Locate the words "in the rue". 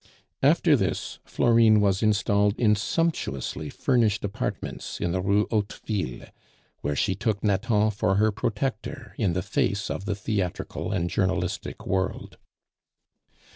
4.99-5.45